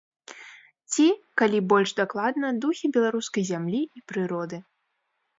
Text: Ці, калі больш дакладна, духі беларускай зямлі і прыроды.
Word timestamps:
Ці, 0.91 1.03
калі 1.41 1.59
больш 1.73 1.89
дакладна, 1.99 2.47
духі 2.63 2.85
беларускай 2.95 3.43
зямлі 3.51 3.81
і 3.99 4.03
прыроды. 4.13 4.57